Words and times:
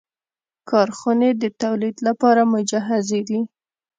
کارخونې 0.69 1.29
د 1.41 1.43
تولید 1.61 1.95
لپاره 2.07 2.41
مجهزې 2.53 3.21
دي. 3.29 3.39